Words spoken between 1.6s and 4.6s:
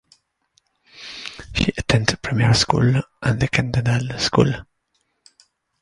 attended primary school and the cantonal school.